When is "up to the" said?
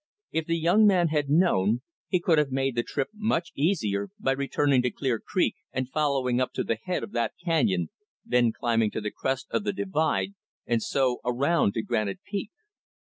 6.41-6.79